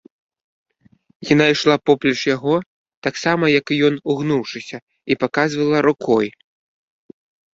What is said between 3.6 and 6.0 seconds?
і ён, угнуўшыся, і паказвала